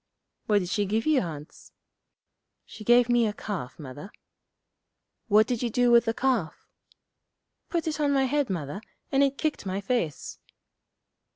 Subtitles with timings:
[0.47, 1.73] 'What did she give you, Hans?'
[2.65, 4.11] 'She gave me a calf, Mother.'
[5.27, 6.67] 'What did you do with the calf?'
[7.69, 10.39] 'Put it on my head, Mother, and it kicked my face.'